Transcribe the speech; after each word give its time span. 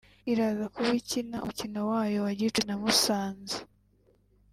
iraza 0.31 0.65
kuba 0.73 0.91
ikina 1.01 1.37
umukino 1.43 1.79
wayo 1.91 2.19
wa 2.25 2.31
gicuti 2.37 2.61
na 2.67 2.75
Musanze 2.81 3.57